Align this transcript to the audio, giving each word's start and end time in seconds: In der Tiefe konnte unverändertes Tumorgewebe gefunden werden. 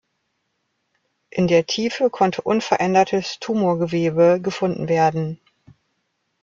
In 1.29 1.47
der 1.47 1.67
Tiefe 1.67 2.09
konnte 2.09 2.41
unverändertes 2.41 3.37
Tumorgewebe 3.39 4.41
gefunden 4.41 4.89
werden. 4.89 5.39